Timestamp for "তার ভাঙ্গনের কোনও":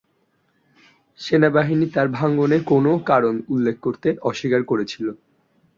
1.95-2.93